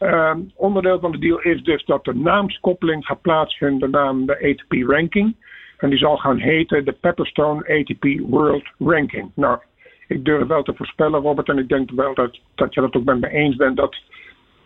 Uh, 0.00 0.36
onderdeel 0.56 1.00
van 1.00 1.12
de 1.12 1.18
deal 1.18 1.40
is 1.40 1.62
dus 1.62 1.84
dat 1.84 2.04
de 2.04 2.14
naamskoppeling 2.14 3.06
gaat 3.06 3.20
plaatsvinden 3.20 3.90
naar 3.90 4.14
de 4.14 4.50
ATP 4.50 4.88
ranking. 4.88 5.36
En 5.78 5.90
die 5.90 5.98
zal 5.98 6.16
gaan 6.16 6.38
heten 6.38 6.84
de 6.84 6.92
Pepperstone 6.92 7.78
ATP 7.78 8.28
World 8.28 8.68
Ranking. 8.78 9.30
Nou, 9.34 9.58
ik 10.06 10.24
durf 10.24 10.46
wel 10.46 10.62
te 10.62 10.74
voorspellen, 10.74 11.20
Robert, 11.20 11.48
en 11.48 11.58
ik 11.58 11.68
denk 11.68 11.90
wel 11.90 12.14
dat, 12.14 12.38
dat 12.54 12.74
je 12.74 12.80
dat 12.80 12.94
ook 12.94 13.04
met 13.04 13.20
me 13.20 13.28
eens 13.28 13.56
bent, 13.56 13.76
dat 13.76 13.96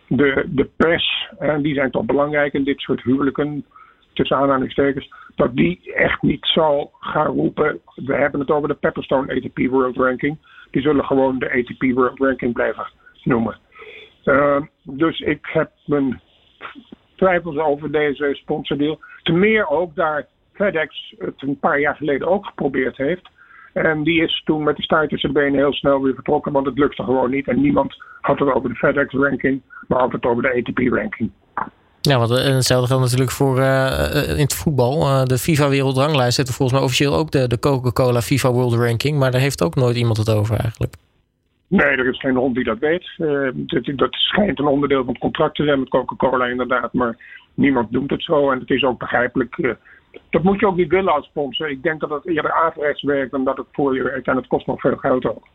de, 0.07 0.45
de 0.47 0.69
pers, 0.75 1.29
en 1.39 1.61
die 1.61 1.73
zijn 1.73 1.91
toch 1.91 2.05
belangrijk 2.05 2.53
in 2.53 2.63
dit 2.63 2.79
soort 2.79 3.03
huwelijken, 3.03 3.65
tussen 4.13 4.37
aanhalingstekens, 4.37 5.13
dat 5.35 5.55
die 5.55 5.93
echt 5.93 6.21
niet 6.21 6.45
zal 6.45 6.91
gaan 6.99 7.25
roepen. 7.25 7.79
We 7.95 8.13
hebben 8.13 8.39
het 8.39 8.51
over 8.51 8.67
de 8.67 8.73
Pepperstone 8.73 9.35
ATP 9.35 9.69
World 9.69 9.97
Ranking. 9.97 10.37
Die 10.71 10.81
zullen 10.81 11.05
gewoon 11.05 11.39
de 11.39 11.51
ATP 11.51 11.95
World 11.95 12.19
Ranking 12.19 12.53
blijven 12.53 12.87
noemen. 13.23 13.57
Uh, 14.25 14.61
dus 14.83 15.19
ik 15.19 15.39
heb 15.41 15.71
mijn 15.85 16.21
twijfels 17.15 17.57
over 17.57 17.91
deze 17.91 18.29
sponsordeal. 18.33 18.99
Ten 19.23 19.39
meer 19.39 19.67
ook 19.67 19.95
daar 19.95 20.27
FedEx 20.53 21.15
het 21.17 21.41
een 21.41 21.59
paar 21.59 21.79
jaar 21.79 21.95
geleden 21.95 22.27
ook 22.27 22.45
geprobeerd 22.45 22.97
heeft. 22.97 23.29
En 23.73 24.03
die 24.03 24.23
is 24.23 24.41
toen 24.45 24.63
met 24.63 24.75
de 24.75 24.83
staart 24.83 25.09
tussen 25.09 25.33
benen 25.33 25.59
heel 25.59 25.73
snel 25.73 26.01
weer 26.01 26.13
vertrokken, 26.13 26.51
want 26.51 26.65
het 26.65 26.77
lukte 26.77 27.03
gewoon 27.03 27.29
niet. 27.29 27.47
En 27.47 27.61
niemand 27.61 28.03
had 28.21 28.39
het 28.39 28.53
over 28.53 28.69
de 28.69 28.75
FedEx-ranking, 28.75 29.61
maar 29.87 29.99
had 29.99 30.11
het 30.11 30.25
over 30.25 30.43
de 30.43 30.53
ATP-ranking. 30.53 31.31
Ja, 32.01 32.17
want 32.17 32.31
eh, 32.31 32.43
hetzelfde 32.43 32.87
geldt 32.87 33.03
natuurlijk 33.03 33.31
voor 33.31 33.57
uh, 33.57 34.29
in 34.29 34.43
het 34.43 34.55
voetbal. 34.55 35.01
Uh, 35.01 35.23
de 35.23 35.37
FIFA 35.37 35.69
Wereldranglijst 35.69 36.37
heeft 36.37 36.55
volgens 36.55 36.77
mij 36.77 36.87
officieel 36.87 37.15
ook 37.15 37.31
de, 37.31 37.47
de 37.47 37.59
Coca-Cola 37.59 38.21
FIFA 38.21 38.51
World 38.51 38.73
Ranking. 38.73 39.19
Maar 39.19 39.31
daar 39.31 39.41
heeft 39.41 39.63
ook 39.63 39.75
nooit 39.75 39.95
iemand 39.95 40.17
het 40.17 40.29
over 40.29 40.59
eigenlijk. 40.59 40.93
Nee, 41.67 41.85
er 41.85 42.07
is 42.07 42.19
geen 42.19 42.35
hond 42.35 42.55
die 42.55 42.63
dat 42.63 42.79
weet. 42.79 43.09
dat, 43.53 43.91
dat 43.95 44.13
schijnt 44.13 44.59
een 44.59 44.65
onderdeel 44.65 45.03
van 45.03 45.13
het 45.13 45.21
contract 45.21 45.55
te 45.55 45.63
zijn 45.63 45.79
met 45.79 45.89
Coca-Cola 45.89 46.45
inderdaad. 46.45 46.93
Maar 46.93 47.17
niemand 47.53 47.91
noemt 47.91 48.09
het 48.09 48.23
zo. 48.23 48.51
En 48.51 48.59
het 48.59 48.69
is 48.69 48.83
ook 48.83 48.99
begrijpelijk 48.99 49.75
dat 50.29 50.43
moet 50.43 50.59
je 50.59 50.67
ook 50.67 50.75
niet 50.75 50.89
willen 50.89 51.13
als 51.13 51.25
sponsor. 51.25 51.69
Ik 51.69 51.83
denk 51.83 51.99
dat 51.99 52.09
het 52.09 52.27
eerder 52.27 52.51
averechts 52.51 53.01
werkt 53.01 53.31
dan 53.31 53.43
dat 53.43 53.57
het 53.57 53.65
voor 53.71 53.95
je 53.95 54.03
werkt. 54.03 54.27
En 54.27 54.35
het 54.35 54.47
kost 54.47 54.67
nog 54.67 54.79
veel 54.79 54.97
geld 54.97 55.25
ook. 55.25 55.47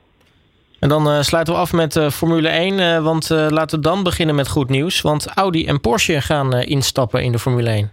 En 0.81 0.89
dan 0.89 1.07
uh, 1.07 1.21
sluiten 1.21 1.55
we 1.55 1.61
af 1.61 1.73
met 1.73 1.97
uh, 1.97 2.09
Formule 2.09 2.49
1. 2.49 2.75
Uh, 2.75 2.97
eh, 2.97 3.05
want 3.05 3.31
laten 3.31 3.79
we 3.79 3.85
dan 3.85 4.03
beginnen 4.03 4.35
met 4.35 4.49
goed 4.49 4.69
nieuws. 4.69 5.01
Want 5.01 5.35
Audi 5.35 5.67
en 5.67 5.81
Porsche 5.81 6.21
gaan 6.21 6.53
instappen 6.53 7.23
in 7.23 7.33
de 7.33 7.39
Formule 7.39 7.71
1. 7.71 7.91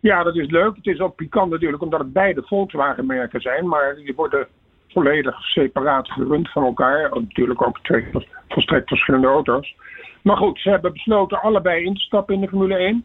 Ja, 0.00 0.22
dat 0.22 0.36
is 0.36 0.50
leuk. 0.50 0.76
Het 0.76 0.86
is 0.86 1.00
ook 1.00 1.16
pikant 1.16 1.50
natuurlijk, 1.50 1.82
omdat 1.82 2.00
het 2.00 2.12
beide 2.12 2.42
Volkswagen-merken 2.42 3.40
zijn. 3.40 3.68
Maar 3.68 3.94
die 3.94 4.14
worden 4.14 4.46
volledig 4.88 5.40
separaat 5.40 6.10
gerund 6.10 6.50
van 6.50 6.64
elkaar. 6.64 7.10
Natuurlijk 7.20 7.66
ook 7.66 7.78
twee 7.82 8.04
volstrekt 8.48 8.88
verschillende 8.88 9.26
auto's. 9.26 9.74
Maar 10.22 10.36
goed, 10.36 10.60
ze 10.60 10.70
hebben 10.70 10.92
besloten 10.92 11.42
allebei 11.42 11.84
in 11.84 11.94
te 11.94 12.00
stappen 12.00 12.34
in 12.34 12.40
de 12.40 12.48
Formule 12.48 12.76
1. 12.76 13.04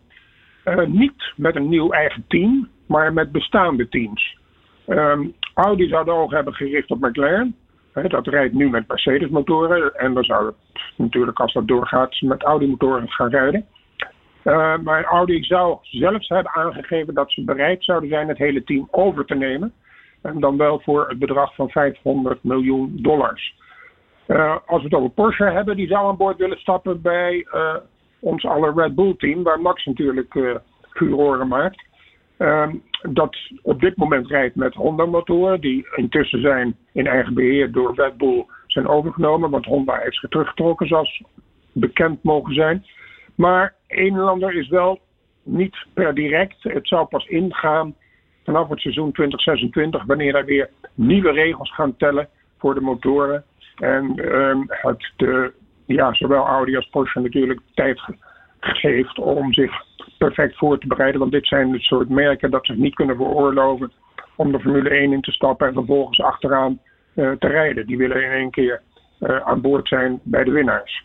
Uh, 0.66 0.86
niet 0.88 1.34
met 1.36 1.56
een 1.56 1.70
nieuw 1.70 1.92
eigen 1.92 2.26
team, 2.28 2.70
maar 2.88 3.14
met 3.14 3.32
bestaande 3.32 3.90
teams. 3.90 4.38
Um, 4.88 5.34
Audi 5.54 5.88
zou 5.88 6.06
de 6.06 6.12
ogen 6.12 6.36
hebben 6.36 6.54
gericht 6.54 6.92
op 6.92 7.02
McLaren. 7.02 7.56
dat 7.94 8.28
rijdt 8.28 8.54
nu 8.54 8.70
met 8.70 8.88
Mercedes-motoren. 8.88 9.96
En 9.96 10.14
dan 10.14 10.24
zou 10.24 10.46
het 10.46 10.56
natuurlijk, 10.96 11.40
als 11.40 11.54
dat 11.54 11.68
doorgaat, 11.68 12.22
met 12.22 12.44
Audi-motoren 12.44 13.10
gaan 13.10 13.30
rijden. 13.30 13.66
Uh, 14.44 14.78
maar 14.78 15.04
Audi 15.04 15.44
zou 15.44 15.78
zelfs 15.82 16.28
hebben 16.28 16.54
aangegeven 16.54 17.14
dat 17.14 17.32
ze 17.32 17.44
bereid 17.44 17.84
zouden 17.84 18.10
zijn 18.10 18.28
het 18.28 18.38
hele 18.38 18.64
team 18.64 18.88
over 18.92 19.26
te 19.26 19.36
nemen. 19.36 19.74
En 20.22 20.40
dan 20.40 20.58
wel 20.58 20.80
voor 20.80 21.10
het 21.10 21.20
bedrag 21.20 21.56
van 21.56 21.70
500 21.70 22.44
miljoen 22.44 22.98
dollars. 23.02 23.56
Uh, 24.28 24.58
als 24.66 24.82
we 24.82 24.88
het 24.88 24.94
over 24.94 25.10
Porsche 25.10 25.44
hebben, 25.44 25.76
die 25.76 25.88
zou 25.88 26.08
aan 26.08 26.18
boord 26.18 26.38
willen 26.38 26.60
stappen 26.60 27.02
bij 27.02 27.48
ons 28.24 28.46
alle 28.46 28.74
Red 28.76 28.96
Bull 28.96 29.16
team, 29.18 29.44
waar 29.44 29.62
Max 29.62 29.86
natuurlijk 29.86 30.34
uh, 30.34 30.56
furoren 30.90 31.48
maakt. 31.48 31.84
Uh, 32.38 32.70
dat 33.02 33.38
op 33.62 33.80
dit 33.80 33.98
moment 33.98 34.28
rijdt 34.28 34.56
met 34.56 34.74
Honda 34.74 35.06
motoren, 35.06 35.62
die 35.62 35.88
intussen 35.96 36.42
zijn 36.42 36.76
in 36.94 37.08
eigen 37.08 37.34
beheer 37.34 37.72
door 37.72 37.96
Red 37.96 38.18
Bull 38.18 38.46
zijn 38.68 38.88
overgenomen, 38.88 39.50
want 39.50 39.66
Honda 39.66 39.98
heeft 39.98 40.20
zich 40.20 40.30
teruggetrokken 40.30 40.88
zoals 40.88 41.24
bekend 41.72 42.24
mogen 42.24 42.54
zijn. 42.54 42.86
Maar 43.36 43.76
een 43.88 44.14
en 44.14 44.28
ander 44.28 44.54
is 44.54 44.68
wel 44.68 45.00
niet 45.44 45.86
per 45.94 46.14
direct. 46.14 46.64
Het 46.64 46.88
zou 46.88 47.06
pas 47.06 47.26
ingaan 47.26 47.96
vanaf 48.44 48.70
het 48.70 48.80
seizoen 48.80 49.12
2026, 49.12 50.04
wanneer 50.06 50.36
er 50.36 50.46
weer 50.46 50.70
nieuwe 50.94 51.32
regels 51.32 51.74
gaan 51.74 51.98
tellen 51.98 52.30
voor 52.58 52.74
de 52.74 52.82
motoren. 52.82 53.44
En 53.76 54.14
uh, 54.16 54.56
het 54.68 55.12
de 55.16 55.54
ja, 55.86 56.14
zowel 56.14 56.46
Audi 56.46 56.76
als 56.76 56.90
Porsche 56.90 57.20
natuurlijk 57.20 57.60
tijd 57.74 58.02
geeft 58.60 59.20
om 59.20 59.54
zich 59.54 59.72
perfect 60.18 60.58
voor 60.58 60.80
te 60.80 60.88
bereiden. 60.88 61.20
Want 61.20 61.32
dit 61.32 61.48
zijn 61.48 61.74
het 61.74 61.82
soort 61.82 62.10
merken 62.10 62.52
dat 62.52 62.66
ze 62.66 62.74
niet 62.74 62.96
kunnen 62.96 63.16
veroorloven 63.16 63.92
om 64.36 64.52
de 64.52 64.60
Formule 64.60 64.90
1 64.90 65.14
in 65.14 65.22
te 65.22 65.32
stappen 65.32 65.68
en 65.68 65.74
vervolgens 65.74 66.22
achteraan 66.22 66.80
uh, 67.14 67.32
te 67.32 67.48
rijden. 67.48 67.88
Die 67.88 67.98
willen 67.98 68.24
in 68.24 68.32
één 68.32 68.52
keer 68.52 68.82
uh, 69.20 69.36
aan 69.36 69.62
boord 69.62 69.88
zijn 69.88 70.20
bij 70.24 70.44
de 70.44 70.52
winnaars. 70.52 71.04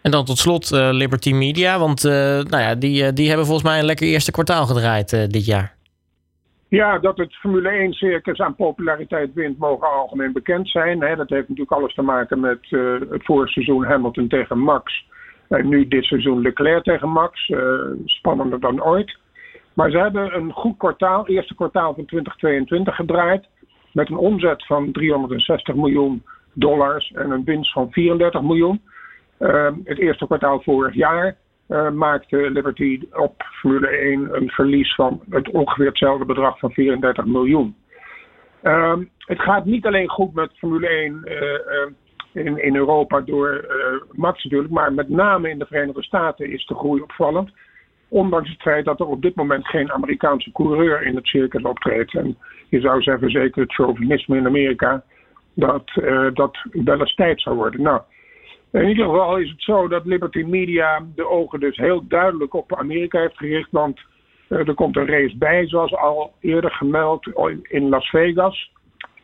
En 0.00 0.10
dan 0.10 0.24
tot 0.24 0.38
slot 0.38 0.72
uh, 0.72 0.88
Liberty 0.92 1.32
Media, 1.32 1.78
want 1.78 2.02
nou 2.02 2.58
ja, 2.58 2.74
die, 2.74 3.12
die 3.12 3.28
hebben 3.28 3.46
volgens 3.46 3.68
mij 3.68 3.78
een 3.78 3.84
lekker 3.84 4.06
eerste 4.06 4.30
kwartaal 4.30 4.66
gedraaid 4.66 5.10
dit 5.10 5.46
jaar. 5.46 5.73
Ja, 6.74 6.98
dat 6.98 7.16
het 7.16 7.34
Formule 7.34 7.88
1-circus 7.88 8.38
aan 8.38 8.54
populariteit 8.54 9.32
wint, 9.32 9.58
mogen 9.58 9.92
algemeen 9.92 10.32
bekend 10.32 10.68
zijn. 10.68 11.00
Hè. 11.00 11.16
Dat 11.16 11.28
heeft 11.28 11.48
natuurlijk 11.48 11.76
alles 11.76 11.94
te 11.94 12.02
maken 12.02 12.40
met 12.40 12.70
uh, 12.70 13.00
het 13.10 13.24
voorseizoen 13.24 13.84
Hamilton 13.84 14.28
tegen 14.28 14.58
Max. 14.58 15.06
En 15.48 15.68
nu 15.68 15.88
dit 15.88 16.04
seizoen 16.04 16.40
Leclerc 16.40 16.82
tegen 16.82 17.08
Max. 17.08 17.48
Uh, 17.48 17.80
spannender 18.04 18.60
dan 18.60 18.82
ooit. 18.82 19.18
Maar 19.74 19.90
ze 19.90 19.98
hebben 19.98 20.36
een 20.36 20.52
goed 20.52 20.76
kwartaal, 20.76 21.26
eerste 21.26 21.54
kwartaal 21.54 21.94
van 21.94 22.04
2022 22.04 22.96
gedraaid. 22.96 23.46
Met 23.92 24.10
een 24.10 24.16
omzet 24.16 24.66
van 24.66 24.92
360 24.92 25.74
miljoen 25.74 26.22
dollars 26.52 27.12
en 27.12 27.30
een 27.30 27.44
winst 27.44 27.72
van 27.72 27.90
34 27.90 28.42
miljoen. 28.42 28.82
Uh, 29.38 29.70
het 29.84 29.98
eerste 29.98 30.26
kwartaal 30.26 30.60
vorig 30.60 30.94
jaar 30.94 31.36
uh, 31.68 31.90
maakte 31.90 32.50
Liberty 32.50 33.00
op 33.12 33.42
Formule 33.60 33.86
1 33.86 34.36
een 34.36 34.48
verlies 34.48 34.94
van 34.94 35.20
het 35.30 35.50
ongeveer 35.50 35.86
hetzelfde 35.86 36.24
bedrag 36.24 36.58
van 36.58 36.70
34 36.70 37.24
miljoen. 37.24 37.76
Uh, 38.62 38.96
het 39.18 39.40
gaat 39.40 39.64
niet 39.64 39.86
alleen 39.86 40.08
goed 40.08 40.34
met 40.34 40.58
Formule 40.58 40.88
1 40.88 41.22
uh, 41.24 41.42
uh, 41.42 41.56
in, 42.32 42.62
in 42.62 42.76
Europa 42.76 43.20
door 43.20 43.66
Max 44.12 44.44
natuurlijk, 44.44 44.72
maar 44.72 44.92
met 44.92 45.08
name 45.08 45.50
in 45.50 45.58
de 45.58 45.66
Verenigde 45.66 46.02
Staten 46.02 46.52
is 46.52 46.66
de 46.66 46.74
groei 46.74 47.02
opvallend. 47.02 47.50
Ondanks 48.08 48.50
het 48.50 48.62
feit 48.62 48.84
dat 48.84 49.00
er 49.00 49.06
op 49.06 49.22
dit 49.22 49.34
moment 49.34 49.66
geen 49.66 49.92
Amerikaanse 49.92 50.52
coureur 50.52 51.02
in 51.02 51.16
het 51.16 51.26
circus 51.26 51.62
optreedt. 51.62 52.14
En 52.14 52.36
je 52.68 52.80
zou 52.80 53.02
zeggen, 53.02 53.30
zeker 53.30 53.62
het 53.62 53.74
chauvinisme 53.74 54.36
in 54.36 54.46
Amerika, 54.46 55.04
dat 55.54 55.90
dat 56.34 56.66
wel 56.70 57.00
eens 57.00 57.14
tijd 57.14 57.40
zou 57.40 57.56
worden. 57.56 57.82
Nou, 57.82 58.00
in 58.82 58.88
ieder 58.88 59.04
geval 59.04 59.36
is 59.36 59.50
het 59.50 59.62
zo 59.62 59.88
dat 59.88 60.04
Liberty 60.04 60.42
Media 60.42 61.06
de 61.14 61.28
ogen 61.28 61.60
dus 61.60 61.76
heel 61.76 62.06
duidelijk 62.08 62.54
op 62.54 62.76
Amerika 62.76 63.20
heeft 63.20 63.36
gericht. 63.36 63.70
Want 63.70 64.00
uh, 64.48 64.68
er 64.68 64.74
komt 64.74 64.96
een 64.96 65.06
race 65.06 65.36
bij, 65.36 65.68
zoals 65.68 65.94
al 65.94 66.32
eerder 66.40 66.70
gemeld, 66.70 67.26
in 67.62 67.88
Las 67.88 68.08
Vegas. 68.08 68.72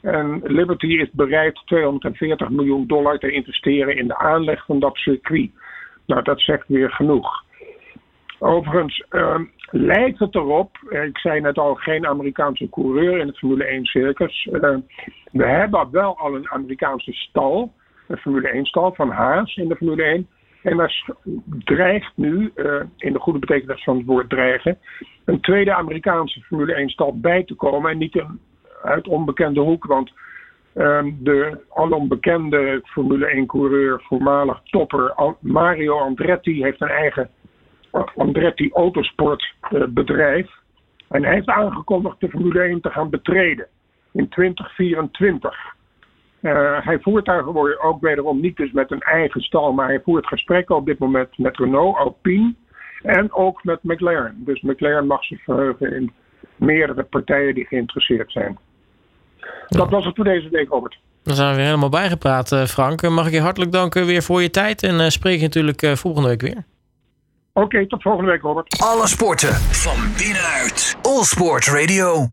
En 0.00 0.40
Liberty 0.44 0.86
is 0.86 1.10
bereid 1.12 1.62
240 1.64 2.48
miljoen 2.48 2.86
dollar 2.86 3.18
te 3.18 3.30
investeren 3.30 3.96
in 3.96 4.06
de 4.06 4.18
aanleg 4.18 4.64
van 4.64 4.80
dat 4.80 4.96
circuit. 4.96 5.50
Nou, 6.06 6.22
dat 6.22 6.40
zegt 6.40 6.68
weer 6.68 6.90
genoeg. 6.90 7.44
Overigens 8.38 9.04
uh, 9.10 9.38
lijkt 9.70 10.18
het 10.18 10.34
erop, 10.34 10.76
eh, 10.90 11.04
ik 11.04 11.18
zei 11.18 11.40
net 11.40 11.58
al, 11.58 11.74
geen 11.74 12.06
Amerikaanse 12.06 12.68
coureur 12.70 13.18
in 13.18 13.26
het 13.26 13.38
Formule 13.38 13.64
1 13.64 13.84
circus. 13.84 14.48
Uh, 14.52 14.76
we 15.32 15.46
hebben 15.46 15.90
wel 15.90 16.18
al 16.18 16.34
een 16.34 16.50
Amerikaanse 16.50 17.12
stal 17.12 17.72
een 18.10 18.18
Formule 18.18 18.64
1-stal 18.64 18.92
van 18.94 19.10
Haas 19.10 19.56
in 19.56 19.68
de 19.68 19.76
Formule 19.76 20.02
1. 20.02 20.28
En 20.62 20.76
daar 20.76 21.06
dreigt 21.58 22.12
nu, 22.14 22.52
uh, 22.56 22.82
in 22.96 23.12
de 23.12 23.18
goede 23.18 23.38
betekenis 23.38 23.84
van 23.84 23.96
het 23.96 24.06
woord 24.06 24.28
dreigen, 24.28 24.78
een 25.24 25.40
tweede 25.40 25.74
Amerikaanse 25.74 26.40
Formule 26.40 26.90
1-stal 26.90 27.20
bij 27.20 27.44
te 27.44 27.54
komen. 27.54 27.90
En 27.90 27.98
niet 27.98 28.16
een, 28.16 28.40
uit 28.82 29.08
onbekende 29.08 29.60
hoek, 29.60 29.84
want 29.84 30.12
um, 30.74 31.18
de 31.20 31.64
alom 31.68 32.08
bekende 32.08 32.80
Formule 32.84 33.42
1-coureur, 33.42 34.02
voormalig 34.02 34.60
topper 34.64 35.34
Mario 35.40 35.98
Andretti, 35.98 36.62
heeft 36.62 36.80
een 36.80 36.88
eigen 36.88 37.30
Andretti 38.16 38.70
Autosport 38.72 39.54
uh, 39.70 39.84
bedrijf. 39.88 40.50
En 41.08 41.24
hij 41.24 41.34
heeft 41.34 41.48
aangekondigd 41.48 42.20
de 42.20 42.28
Formule 42.28 42.60
1 42.60 42.80
te 42.80 42.90
gaan 42.90 43.10
betreden 43.10 43.66
in 44.12 44.28
2024. 44.28 45.78
Uh, 46.42 46.84
hij 46.84 46.98
voert 47.00 47.24
daar 47.24 47.44
ook 47.82 48.00
wederom 48.00 48.40
niet 48.40 48.56
dus 48.56 48.72
met 48.72 48.90
een 48.90 49.00
eigen 49.00 49.40
stal, 49.40 49.72
maar 49.72 49.88
hij 49.88 50.00
voert 50.04 50.26
gesprekken 50.26 50.76
op 50.76 50.86
dit 50.86 50.98
moment 50.98 51.38
met 51.38 51.56
Renault, 51.56 51.96
Alpine 51.96 52.54
en 53.02 53.32
ook 53.32 53.64
met 53.64 53.82
McLaren. 53.82 54.42
Dus 54.44 54.60
McLaren 54.60 55.06
mag 55.06 55.24
zich 55.24 55.42
verheugen 55.42 55.94
in 55.94 56.12
meerdere 56.56 57.02
partijen 57.02 57.54
die 57.54 57.66
geïnteresseerd 57.66 58.32
zijn. 58.32 58.58
Dat 59.68 59.90
was 59.90 60.04
het 60.04 60.16
voor 60.16 60.24
deze 60.24 60.48
week, 60.48 60.68
Robert. 60.68 60.98
Dan 61.22 61.34
zijn 61.34 61.50
we 61.50 61.56
weer 61.56 61.64
helemaal 61.64 61.88
bijgepraat, 61.88 62.52
eh, 62.52 62.64
Frank. 62.64 63.08
Mag 63.08 63.26
ik 63.26 63.32
je 63.32 63.40
hartelijk 63.40 63.72
danken 63.72 64.06
weer 64.06 64.22
voor 64.22 64.42
je 64.42 64.50
tijd 64.50 64.82
en 64.82 64.94
uh, 64.94 65.08
spreek 65.08 65.36
je 65.36 65.42
natuurlijk 65.42 65.82
uh, 65.82 65.94
volgende 65.94 66.28
week 66.28 66.40
weer. 66.40 66.64
Oké, 67.52 67.64
okay, 67.64 67.86
tot 67.86 68.02
volgende 68.02 68.30
week, 68.30 68.42
Robert. 68.42 68.80
Alle 68.82 69.06
sporten 69.06 69.54
van 69.54 69.96
binnenuit. 70.16 70.96
All 71.02 71.22
Sport 71.22 71.66
Radio. 71.66 72.28